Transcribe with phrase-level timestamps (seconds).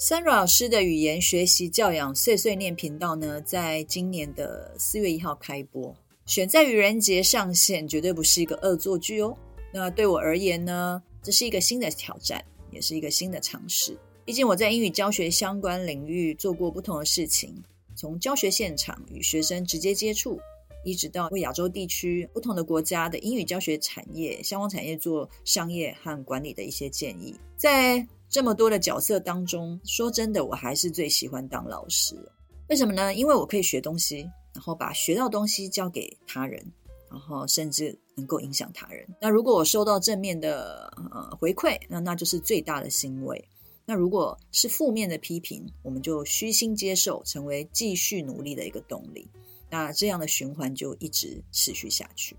[0.00, 5.92] 三如老师的语言学习教养碎碎念频道呢，在今年的四月一号开播。
[6.24, 9.36] 选在愚人节上线，绝对不是一个恶作剧哦。
[9.74, 13.98] 那对我而言呢，这是一个新的挑战，也是一个新的尝试。
[14.24, 17.60] 毕竟我在英语教学相关领域做过不同的事情，
[17.96, 20.38] 从教学现场与学生直接接触，
[20.84, 27.34] 一直到为亚洲地区不同的国家的英语教学产业、相关产业做商业和管理的一些建议。
[27.56, 32.16] 在这么多的角色当中，说真的，我还是最喜欢当老师。
[32.68, 33.14] 为什么呢？
[33.14, 34.28] 因为我可以学东西。
[34.54, 36.60] 然后把学到东西教给他人，
[37.08, 39.06] 然后甚至能够影响他人。
[39.20, 43.48] 那如果我收到正面的呃回馈，那那就是最大的欣慰。
[43.84, 49.30] 那如果是负面的批评，我们就虚心接受，成为继续努力的一个动力。
[49.70, 52.34] 那这样的循环就一直持续下去。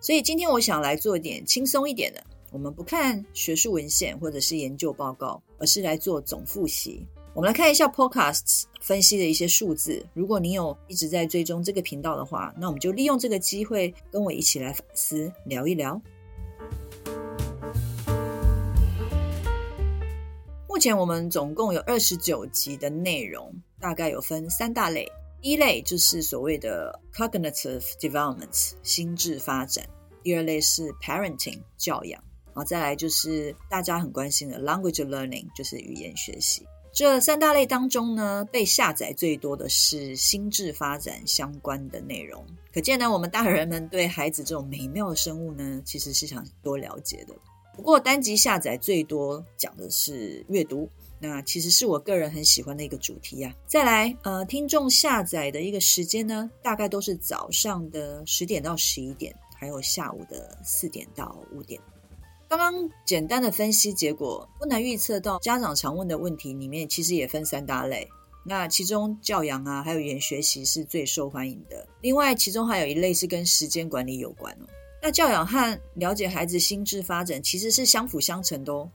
[0.00, 2.24] 所以今天我想来做一点轻松一点的，
[2.54, 7.04] 我们不看学术文献或者是研究报告，而是来做总复习。
[7.34, 10.06] 我们来看一下 Podcasts 分析的一些数字。
[10.14, 16.00] 如果你有一直在追踪这个频道的话，那我们就利用这个机会，跟我一起来反思，聊一聊。
[20.68, 25.10] 目前我们总共有二十九集的内容，大概有分三大类。
[25.42, 29.84] 第一类就是所谓的 Cognitive Development 心智发展，
[30.22, 32.22] 第二类是 Parenting 教养，
[32.54, 36.64] 然后再来就是大家很关心的 Language Learning，就是语言学习。
[36.92, 42.46] 这三大类当中呢，被下载最多的是心智发展相关的内容。
[42.72, 47.34] 可见呢，我们大人们对孩子这种美妙的生物呢，其实是想多了解的。
[47.74, 50.88] 不过单集下载最多讲的是阅读，
[51.18, 53.66] 那其实是我个人很喜欢的一个主题呀、啊。
[53.66, 61.80] 再来，呃，听众下载的一个时间呢，大概都是早上的十点到十一点，还有下午的四点到五点。
[62.48, 68.08] 刚刚简单的分析结果，不难预测到家长常问的问题里面，其实也分三大类。
[68.46, 71.88] 那其中教养啊，还有语言学习是最受欢迎的。
[72.02, 74.66] 另外，其中还有一类是跟时间管理有关哦。
[75.02, 78.88] 那教养和了解孩子心智发展其实是相辅相成的哦。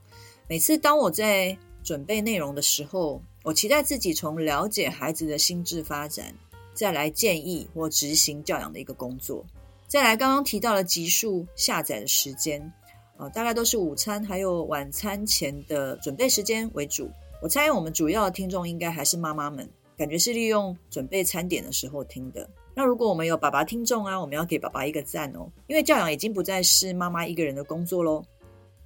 [0.47, 6.33] 每次当我在准备内容的时候，我期待自己从了解孩子的心智发展，
[6.73, 9.43] 再来建议或执行教养的一个工作。
[9.87, 12.71] 再来，刚刚提到了集数下载的时间。
[13.19, 17.11] 哦，大概都是午餐还有晚餐前的准备时间为主。
[17.41, 22.49] 我猜我们主要的听众应该还是妈妈们，感觉是利用准备餐点的时候听的。
[22.73, 28.23] 那如果我们有爸爸听众啊，我们要给爸爸一个赞哦，因为教养已经不再是妈妈一个人的工作喽。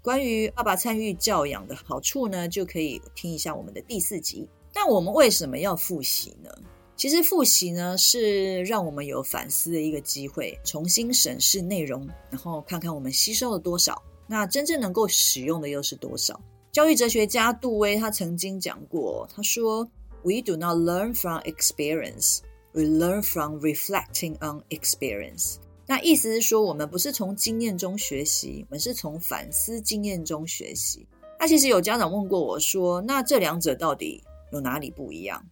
[0.02, 4.48] 关于爸爸参与教养的好处呢，就可以听一下我们的第四集。
[4.74, 6.50] 但我们为什么要复习呢？
[6.96, 14.02] 其实复习呢，是让我们有反思的一个机会，重新审视内容，然后看看我们吸收了多少。
[14.28, 16.40] 那真正能够使用的又是多少？
[16.72, 19.88] 教育哲学家杜威他曾经讲过，他说
[20.24, 22.40] ：“We do not learn from experience,
[22.72, 31.06] we learn from reflecting on experience。”那意思是说，我们不是从经验中学习，我们是从反思经验中学习。
[31.40, 35.46] 那其实有家长问过我说：“那这两者到底有哪里不一样？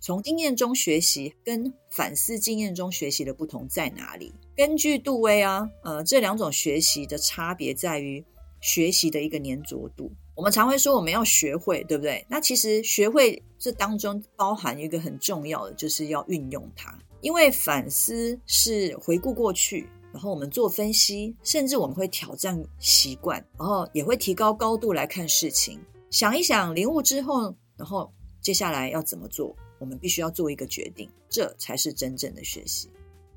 [0.00, 8.24] 从经验中学习跟反思经验中学习的不同在哪里？”根据杜威啊，呃，这两种学习的差别在于
[8.60, 10.12] 学习的一个黏着度。
[10.36, 12.24] 我们常会说我们要学会，对不对？
[12.28, 16.96] 那其实学会这当中包含一个很重要的，就是要运用它。
[17.20, 25.80] 因为反思是回顾过去，然后我们做分析，甚至我们会挑战习惯，然后也会提高高度来看事情。
[26.10, 29.56] 想一想，领悟之后，然后接下来要怎么做？
[29.80, 32.88] 我们必须要做一个决定，这才是真正的学习。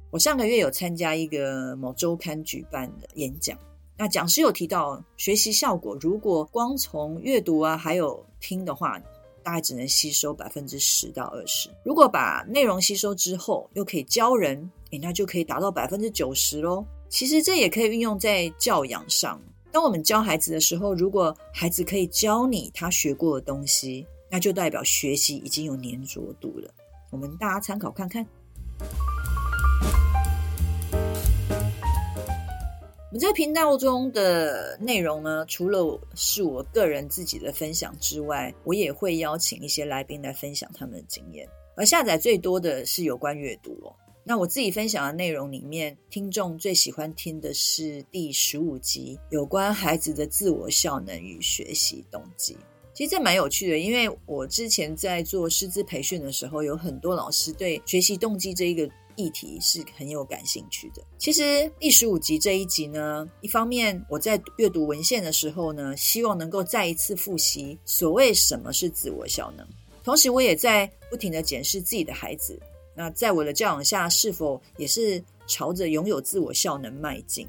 [0.10, 3.58] 我上个月有参加一个某周刊举办的演讲，
[3.98, 8.98] 那讲师有提到，学习效果如果光从阅读啊还有听的话，
[9.44, 11.70] 大概只能吸收百分之十到二十。
[11.84, 16.86] 如果把内容吸收之后，又可以教人，诶，那就可以达到百分之九十喽。
[17.10, 19.42] 其实这也可以运用在教养上。
[19.74, 26.74] 当我们教孩子的时候，如果孩子可以教你他学过的东西，那就代表学习已经有黏着度了。
[27.12, 28.26] 我们大家参考看看。
[33.18, 41.50] 我这个频道中的内容呢，除了是我个人自己的分享之外，我也会邀请一些来宾来分享他们的经验。
[41.76, 43.96] 而下载最多的是有关阅读哦。
[44.24, 52.56] 那我自己分享的内容里面，听众最喜欢听的是第十五集，有关孩子的自我效能与学习动机。
[52.94, 58.88] 其实这蛮有趣的，因为我之前在做师资培训的时候，有很多老师对学习动机这一个
[59.18, 61.04] 议题是很有感兴趣的。
[61.18, 69.68] 其实第十五集这一集呢，一方面我在阅读文献的时候呢，希望能够再一次复习所谓什么是自我效能，
[70.04, 72.58] 同时我也在不停的检视自己的孩子。
[72.96, 77.48] 那在我的教养下，是否也是朝着拥有自我效能迈进？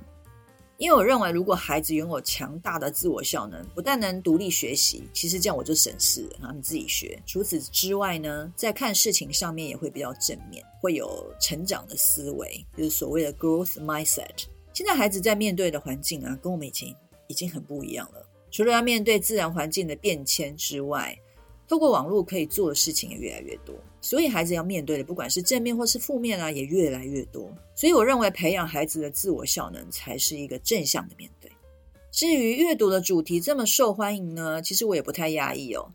[0.79, 7.21] 因为我认为，如果孩子拥有强大的自我效能，不但能独立学习，其实这样我就省事了，让他们自己学。
[7.27, 14.45] 除此之外呢，在看事情上面也会比较正面，会有成长的思维，就是所谓的 growth mindset。
[14.73, 16.95] 现在孩子在面对的环境啊，跟我们以前
[17.27, 18.25] 已经很不一样了。
[18.53, 21.19] 除了要面对自然环境的变迁之外，
[21.69, 27.55] 透过网络可以做的事情也越来越多，所以孩子要面对的，不管是正面或是负面啊，也越来越多。
[27.75, 31.53] 所以我认为培养孩子的自我效能才是一个正向的面对。
[32.11, 35.93] 至于阅读的主题这么受欢迎呢，其实我也不太讶异哦。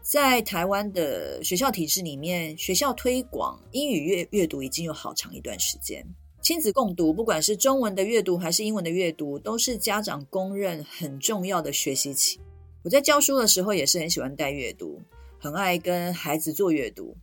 [0.00, 6.04] 在台湾的学校体制里面，学校推广英语阅阅读已经有好长一段时间，
[6.40, 12.40] 亲子共读，不管是中文的阅读还是英文的阅读，都是家长公认很重要的学习期。
[12.84, 15.00] 我在教书的时候也是很喜欢带阅读，
[15.38, 17.16] 很爱跟孩子做阅读。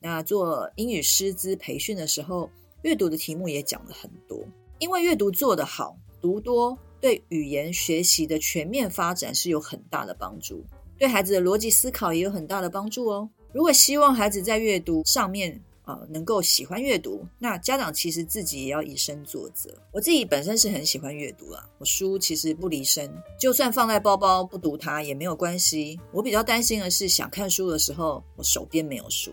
[0.00, 2.50] 那做英语师资培训的时候，
[2.82, 4.44] 阅读的题目也讲了很多。
[4.80, 10.64] 因为阅读做得好，读多对语言学习的全面发展是有很大的帮助，
[10.98, 13.30] 对孩子的逻辑思考也有很大的帮助哦。
[13.52, 19.72] 如果希望孩子在阅读上面，啊，能够喜欢阅读，那家长其实自己也要以身作则。
[19.92, 25.98] 我自己本身是很喜欢阅读啊，我书其实不离身，就算放在包包不读它也没有关系。
[26.12, 29.32] 我比较担心的是，想看书的时候，我手边没有书。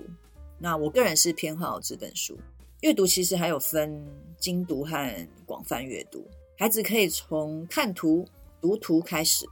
[0.59, 2.37] 那我个人是偏好纸本书。
[2.81, 4.05] 阅读其实还有分
[4.37, 6.23] 精读和广泛阅读，
[6.55, 8.27] 孩子可以从看图、
[8.61, 9.43] 读图开始，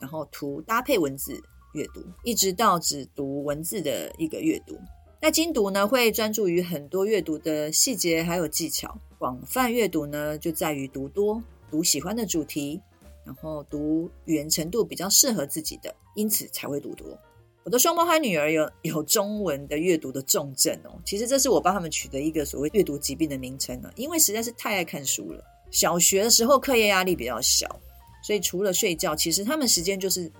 [0.00, 1.32] 然后图搭配文字
[1.72, 4.78] 阅读，一直到只读文字的一个阅读。
[5.24, 12.78] 那精读呢，会专注于很多阅读的细节还有技巧；广泛阅读呢，就在于读多，读喜欢的主题，
[13.24, 17.06] 然后读语言程度比较适合自己的，因此才会读多。
[17.62, 25.42] 我的双胞胎女儿有 有中文的阅读的重症哦，其实这是我帮他们取的一个所谓阅读疾病的名称呢，因为实在是太爱看书了。
[25.70, 27.66] 小学的时候课业压力比较小，
[28.22, 30.30] 所以除了睡觉，其实他们时间就是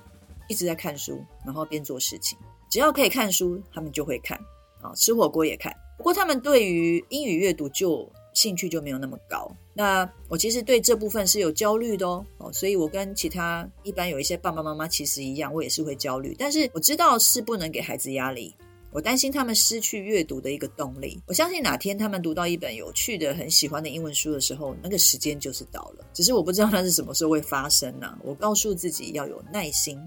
[0.46, 2.36] 一直在看书，然后边做事情，
[2.70, 4.38] 只要可以看书，他们就会看。
[4.84, 9.50] 啊吃火锅也看，不过他们对于英语阅读就兴趣就没有那么高。
[9.72, 16.36] 那我其实对这部分是有焦虑的哦，哦，所以我跟其他一般有一些爸爸妈妈其实一样，我也是会焦虑。
[16.38, 18.54] 但是我知道是不能给孩子压力，
[18.92, 21.20] 我担心他们失去阅读的一个动力。
[21.26, 26.04] 我相信哪天他们读到一本有趣的、很喜欢的英文书的时候，那个时间就是到了。
[26.12, 29.98] 只是我不知道那是什么时候会发生呢、我告诉自己要有耐心，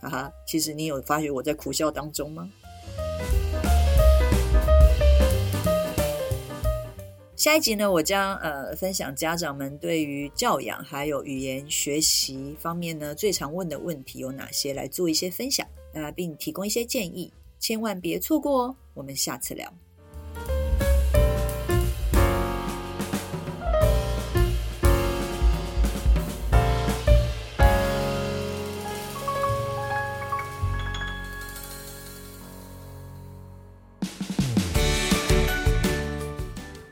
[0.00, 0.32] 哈哈。
[0.46, 2.48] 其实你有发觉我在苦笑当中吗？
[7.46, 18.76] 下一集呢，我将呃分享家长们对于教养还有语言学习方面呢最常问的问题有哪些，来做一些分享，呃，并提供一些建议，千万别错过哦。
[18.94, 19.72] 我们下次聊。